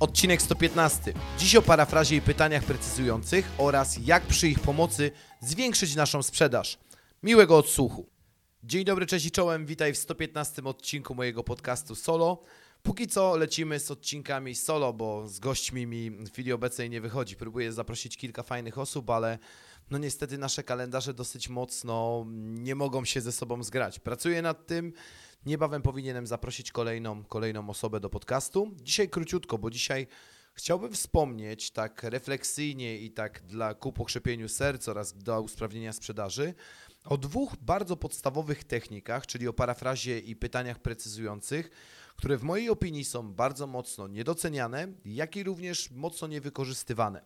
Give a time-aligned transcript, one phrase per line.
[0.00, 1.12] Odcinek 115.
[1.38, 6.78] Dziś o parafrazie i pytaniach precyzujących oraz jak przy ich pomocy zwiększyć naszą sprzedaż.
[7.22, 8.06] Miłego odsłuchu.
[8.64, 9.66] Dzień dobry, cześć i czołem.
[9.66, 12.42] Witaj w 115 odcinku mojego podcastu Solo.
[12.82, 17.36] Póki co lecimy z odcinkami solo, bo z gośćmi mi w chwili obecnej nie wychodzi.
[17.36, 19.38] Próbuję zaprosić kilka fajnych osób, ale
[19.90, 23.98] no niestety nasze kalendarze dosyć mocno nie mogą się ze sobą zgrać.
[23.98, 24.92] Pracuję nad tym.
[25.46, 28.70] Niebawem powinienem zaprosić kolejną, kolejną osobę do podcastu.
[28.82, 30.06] Dzisiaj króciutko, bo dzisiaj
[30.54, 36.54] chciałbym wspomnieć tak refleksyjnie i tak dla ku pokrzepieniu serc oraz do usprawnienia sprzedaży
[37.04, 41.70] o dwóch bardzo podstawowych technikach, czyli o parafrazie i pytaniach precyzujących,
[42.16, 47.24] które w mojej opinii są bardzo mocno niedoceniane, jak i również mocno niewykorzystywane.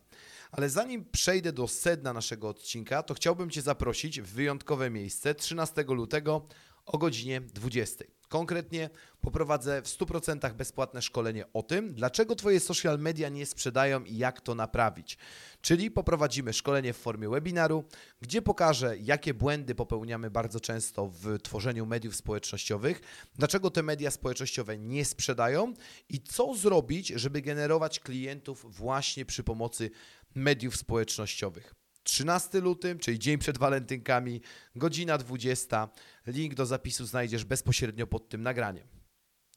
[0.51, 5.83] Ale zanim przejdę do sedna naszego odcinka, to chciałbym Cię zaprosić w wyjątkowe miejsce 13
[5.87, 6.47] lutego
[6.85, 8.05] o godzinie 20.
[8.29, 8.89] Konkretnie
[9.21, 14.41] poprowadzę w 100% bezpłatne szkolenie o tym, dlaczego Twoje social media nie sprzedają i jak
[14.41, 15.17] to naprawić.
[15.61, 17.83] Czyli poprowadzimy szkolenie w formie webinaru,
[18.21, 23.01] gdzie pokażę, jakie błędy popełniamy bardzo często w tworzeniu mediów społecznościowych,
[23.35, 25.73] dlaczego te media społecznościowe nie sprzedają
[26.09, 29.91] i co zrobić, żeby generować klientów właśnie przy pomocy
[30.35, 31.84] mediów społecznościowych.
[32.05, 34.41] 13 luty, czyli dzień przed walentynkami,
[34.75, 35.89] godzina 20.
[36.27, 38.87] Link do zapisu znajdziesz bezpośrednio pod tym nagraniem.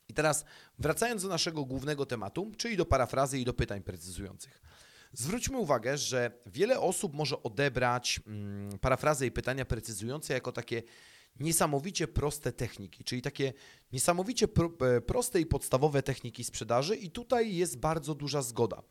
[0.09, 0.45] I teraz
[0.79, 4.63] wracając do naszego głównego tematu, czyli do parafrazy i do pytań precyzujących.
[5.13, 10.83] Zwróćmy uwagę, że wiele osób może odebrać mm, parafrazę i pytania precyzujące jako takie
[11.41, 13.53] niesamowicie proste techniki, czyli takie
[13.93, 14.47] niesamowicie
[14.81, 18.83] e, proste i podstawowe techniki sprzedaży, i tutaj jest bardzo duża zgoda,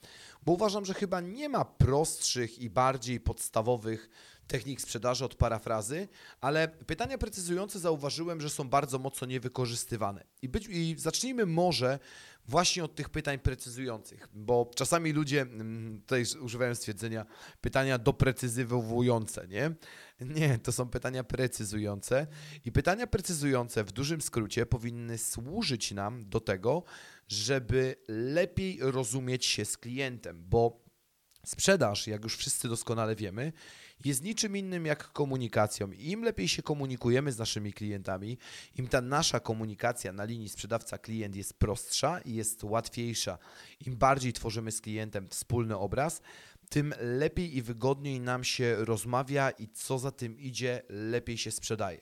[0.45, 4.09] bo uważam, że chyba nie ma prostszych i bardziej podstawowych
[4.47, 6.07] technik sprzedaży od parafrazy,
[6.41, 10.23] ale pytania precyzujące zauważyłem, że są bardzo mocno niewykorzystywane.
[10.41, 11.99] I, być, I zacznijmy może
[12.47, 17.25] właśnie od tych pytań precyzujących, bo czasami ludzie mm, tutaj używają stwierdzenia
[17.61, 19.71] pytania doprecyzowujące, nie?
[20.21, 22.27] Nie, to są pytania precyzujące
[22.65, 24.86] i pytania precyzujące w dużym skrócie powinny
[25.17, 26.83] służyć nam do tego,
[27.27, 30.87] żeby lepiej rozumieć się z klientem, bo
[31.45, 33.53] sprzedaż, jak już wszyscy doskonale wiemy,
[34.05, 35.91] jest niczym innym jak komunikacją.
[35.91, 38.37] I im lepiej się komunikujemy z naszymi klientami,
[38.75, 43.37] im ta nasza komunikacja na linii sprzedawca-klient jest prostsza i jest łatwiejsza,
[43.85, 46.21] im bardziej tworzymy z klientem wspólny obraz,
[46.69, 52.01] tym lepiej i wygodniej nam się rozmawia i co za tym idzie, lepiej się sprzedaje.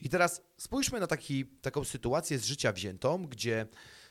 [0.00, 3.66] I teraz spójrzmy na taki, taką sytuację z życia wziętą, gdzie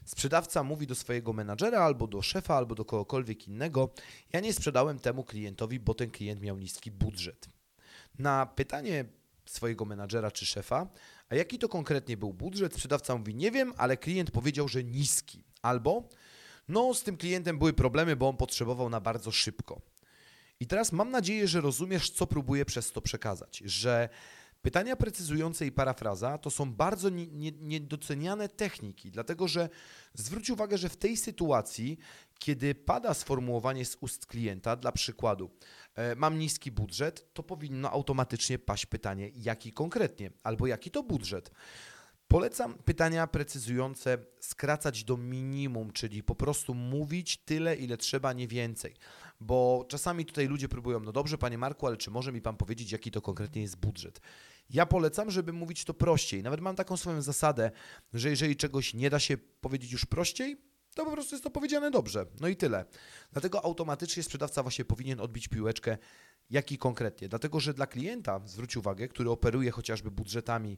[0.06, 3.90] sprzedawca mówi do swojego menadżera albo do szefa, albo do kogokolwiek innego:
[4.34, 7.50] Ja nie sprzedałem temu klientowi, bo ten klient miał niski budżet.
[8.20, 9.06] Na pytanie
[9.46, 10.88] swojego menadżera czy szefa,
[11.30, 15.44] a jaki to konkretnie był budżet, sprzedawca mówi: Nie wiem, ale klient powiedział, że niski.
[15.62, 16.10] Albo
[16.68, 19.82] no, z tym klientem były problemy, bo on potrzebował na bardzo szybko.
[20.60, 24.10] I teraz mam nadzieję, że rozumiesz, co próbuję przez to przekazać, że
[24.62, 27.10] pytania precyzujące i parafraza to są bardzo
[27.62, 29.70] niedoceniane techniki, dlatego że
[30.14, 31.98] zwróć uwagę, że w tej sytuacji,
[32.40, 35.52] kiedy pada sformułowanie z ust klienta, dla przykładu,
[35.96, 41.52] e, mam niski budżet, to powinno automatycznie paść pytanie, jaki konkretnie, albo jaki to budżet.
[42.28, 48.96] Polecam pytania precyzujące skracać do minimum, czyli po prostu mówić tyle, ile trzeba, nie więcej.
[49.40, 52.92] Bo czasami tutaj ludzie próbują, no dobrze, panie Marku, ale czy może mi pan powiedzieć,
[52.92, 54.22] jaki to konkretnie jest budżet?
[54.70, 56.44] Ja polecam, żeby mówić to prościej.
[56.44, 57.72] Nawet mam taką swoją zasadę,
[58.14, 60.58] że jeżeli czegoś nie da się powiedzieć już prościej,
[60.96, 62.26] to po prostu jest to powiedziane dobrze.
[62.42, 62.86] No i tyle.
[63.32, 65.98] Dlatego automatycznie sprzedawca właśnie powinien odbić piłeczkę
[66.50, 67.30] Jaki konkretnie?
[67.30, 70.78] Dlatego, że dla klienta, zwróć uwagę, który operuje chociażby budżetami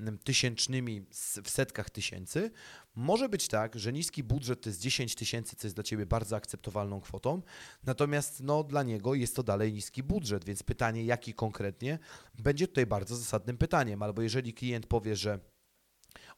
[0.00, 1.06] mm, tysięcznymi
[1.44, 2.50] w setkach tysięcy,
[2.94, 6.36] może być tak, że niski budżet to jest 10 tysięcy, co jest dla Ciebie bardzo
[6.36, 7.42] akceptowalną kwotą,
[7.84, 11.98] natomiast no, dla niego jest to dalej niski budżet, więc pytanie, jaki konkretnie,
[12.38, 14.02] będzie tutaj bardzo zasadnym pytaniem.
[14.02, 15.38] Albo jeżeli klient powie, że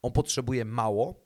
[0.03, 1.25] on potrzebuje mało,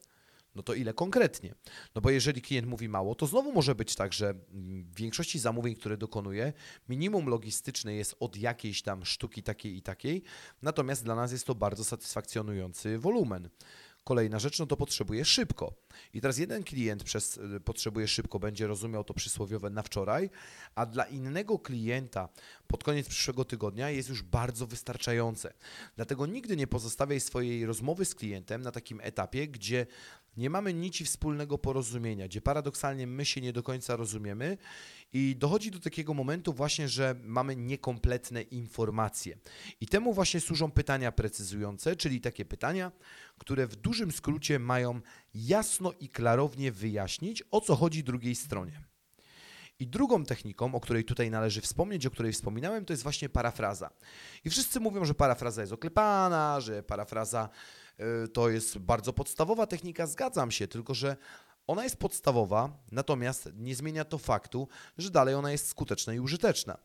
[0.54, 1.54] no to ile konkretnie?
[1.94, 5.74] No bo jeżeli klient mówi mało, to znowu może być tak, że w większości zamówień,
[5.74, 6.52] które dokonuje,
[6.88, 10.22] minimum logistyczne jest od jakiejś tam sztuki takiej i takiej,
[10.62, 13.48] natomiast dla nas jest to bardzo satysfakcjonujący wolumen.
[14.04, 15.74] Kolejna rzecz, no to potrzebuję szybko.
[16.14, 20.30] I teraz jeden klient przez y, potrzebuje szybko będzie rozumiał to przysłowiowe na wczoraj,
[20.74, 22.28] a dla innego klienta
[22.66, 25.54] pod koniec przyszłego tygodnia jest już bardzo wystarczające.
[25.96, 29.86] Dlatego nigdy nie pozostawiaj swojej rozmowy z klientem na takim etapie, gdzie
[30.36, 34.58] nie mamy nic wspólnego porozumienia, gdzie paradoksalnie my się nie do końca rozumiemy
[35.12, 39.38] i dochodzi do takiego momentu właśnie, że mamy niekompletne informacje.
[39.80, 42.92] I temu właśnie służą pytania precyzujące, czyli takie pytania,
[43.38, 45.00] które w dużym skrócie mają
[45.34, 48.93] jasno i klarownie wyjaśnić, o co chodzi drugiej stronie.
[49.78, 53.90] I drugą techniką, o której tutaj należy wspomnieć, o której wspominałem, to jest właśnie parafraza.
[54.44, 57.48] I wszyscy mówią, że parafraza jest oklepana, że parafraza
[58.24, 60.06] y, to jest bardzo podstawowa technika.
[60.06, 61.16] Zgadzam się, tylko że
[61.66, 64.68] ona jest podstawowa, natomiast nie zmienia to faktu,
[64.98, 66.78] że dalej ona jest skuteczna i użyteczna.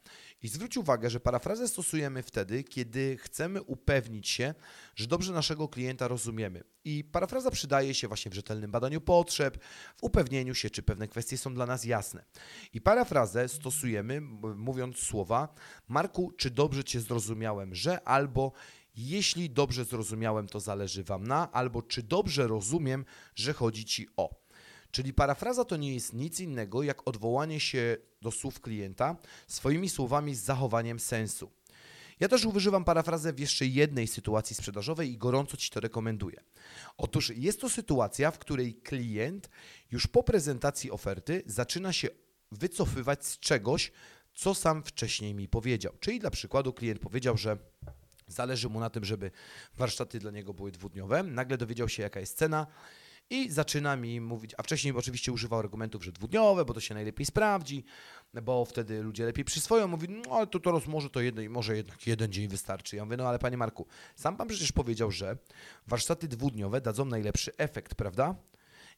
[0.43, 4.53] I zwróć uwagę, że parafrazę stosujemy wtedy, kiedy chcemy upewnić się,
[4.95, 6.63] że dobrze naszego klienta rozumiemy.
[6.83, 9.63] I parafraza przydaje się właśnie w rzetelnym badaniu potrzeb,
[9.97, 12.25] w upewnieniu się, czy pewne kwestie są dla nas jasne.
[12.73, 14.21] I parafrazę stosujemy
[14.55, 15.53] mówiąc słowa:
[15.87, 18.51] Marku, czy dobrze Cię zrozumiałem, że albo
[18.95, 23.05] jeśli dobrze zrozumiałem, to zależy Wam na, albo czy dobrze rozumiem,
[23.35, 24.48] że chodzi Ci o.
[24.91, 29.15] Czyli parafraza to nie jest nic innego jak odwołanie się do słów klienta
[29.47, 31.51] swoimi słowami z zachowaniem sensu.
[32.19, 36.43] Ja też używam parafrazę w jeszcze jednej sytuacji sprzedażowej i gorąco Ci to rekomenduję.
[36.97, 39.49] Otóż jest to sytuacja, w której klient
[39.91, 42.07] już po prezentacji oferty zaczyna się
[42.51, 43.91] wycofywać z czegoś,
[44.33, 45.93] co sam wcześniej mi powiedział.
[45.99, 47.57] Czyli dla przykładu klient powiedział, że
[48.27, 49.31] zależy mu na tym, żeby
[49.77, 51.23] warsztaty dla niego były dwudniowe.
[51.23, 52.67] Nagle dowiedział się, jaka jest cena
[53.29, 57.25] i zaczyna mi mówić, a wcześniej oczywiście używał argumentów, że dwudniowe, bo to się najlepiej
[57.25, 57.83] sprawdzi,
[58.41, 59.87] bo wtedy ludzie lepiej przyswoją.
[59.87, 62.95] Mówi, no ale to teraz może to jeden, może jednak jeden dzień wystarczy.
[62.95, 65.37] Ja mówię, no ale panie Marku, sam pan przecież powiedział, że
[65.87, 68.35] warsztaty dwudniowe dadzą najlepszy efekt, prawda?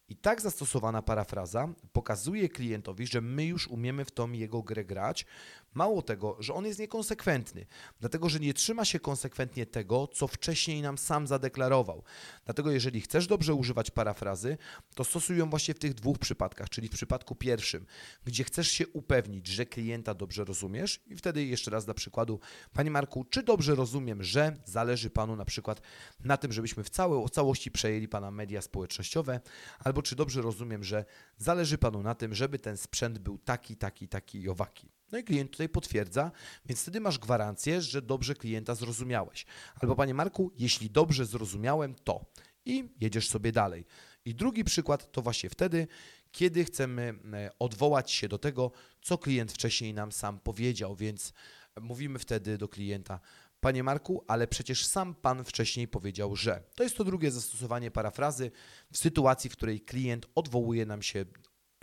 [0.10, 5.26] I tak zastosowana parafraza pokazuje klientowi, że my już umiemy w tą jego grę grać.
[5.74, 7.66] Mało tego, że on jest niekonsekwentny,
[8.00, 12.04] dlatego że nie trzyma się konsekwentnie tego, co wcześniej nam sam zadeklarował.
[12.46, 14.58] Dlatego, jeżeli chcesz dobrze używać parafrazy,
[14.96, 17.86] to stosuj ją właśnie w tych dwóch przypadkach, czyli w przypadku pierwszym,
[18.26, 22.40] gdzie chcesz się upewnić, że klienta dobrze rozumiesz, i wtedy jeszcze raz dla przykładu,
[22.74, 25.82] Panie Marku, czy dobrze rozumiem, że zależy Panu na przykład
[26.20, 29.40] na tym, żebyśmy w całe, całości przejęli Pana media społecznościowe,
[29.80, 31.06] albo czy dobrze rozumiem, że
[31.38, 35.01] zależy Panu na tym, żeby ten sprzęt był taki, taki, taki i owaki.
[35.12, 36.32] No i klient tutaj potwierdza,
[36.66, 39.46] więc wtedy masz gwarancję, że dobrze klienta zrozumiałeś.
[39.82, 42.26] Albo Panie Marku, jeśli dobrze zrozumiałem, to
[42.66, 43.86] i jedziesz sobie dalej.
[44.26, 45.88] I drugi przykład to właśnie wtedy,
[46.32, 48.72] kiedy chcemy e, odwołać się do tego,
[49.02, 51.34] co klient wcześniej nam sam powiedział, więc
[51.82, 53.20] mówimy wtedy do klienta:
[53.60, 56.64] Panie Marku, ale przecież sam Pan wcześniej powiedział, że.
[56.76, 58.52] To jest to drugie zastosowanie parafrazy
[58.92, 61.26] w sytuacji, w której klient odwołuje nam się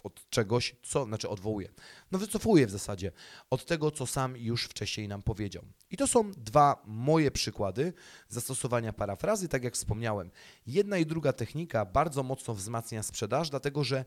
[0.02, 1.68] od czegoś, co, znaczy odwołuje,
[2.12, 3.12] no wycofuje w zasadzie
[3.50, 5.62] od tego, co sam już wcześniej nam powiedział.
[5.90, 7.92] I to są dwa moje przykłady
[8.28, 10.30] zastosowania parafrazy, tak jak wspomniałem.
[10.66, 14.04] Jedna i druga technika bardzo mocno wzmacnia sprzedaż, dlatego że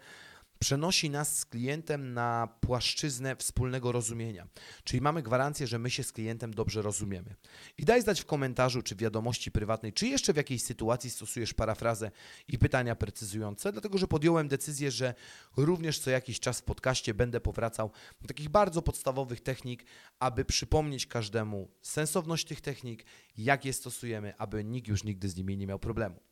[0.61, 4.47] przenosi nas z klientem na płaszczyznę wspólnego rozumienia.
[4.83, 7.35] Czyli mamy gwarancję, że my się z klientem dobrze rozumiemy.
[7.77, 12.11] I daj znać w komentarzu czy wiadomości prywatnej, czy jeszcze w jakiejś sytuacji stosujesz parafrazę
[12.47, 15.13] i pytania precyzujące, dlatego że podjąłem decyzję, że
[15.57, 17.91] również co jakiś czas w podcaście będę powracał
[18.21, 19.85] do takich bardzo podstawowych technik,
[20.19, 23.05] aby przypomnieć każdemu sensowność tych technik,
[23.37, 26.30] jak je stosujemy, aby nikt już nigdy z nimi nie miał problemu.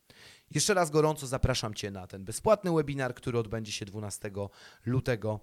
[0.51, 4.31] Jeszcze raz gorąco zapraszam Cię na ten bezpłatny webinar, który odbędzie się 12
[4.85, 5.39] lutego.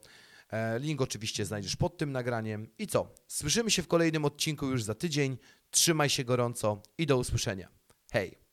[0.50, 2.68] E, link oczywiście znajdziesz pod tym nagraniem.
[2.78, 3.14] I co?
[3.26, 5.36] Słyszymy się w kolejnym odcinku już za tydzień.
[5.70, 7.68] Trzymaj się gorąco i do usłyszenia.
[8.12, 8.45] Hej!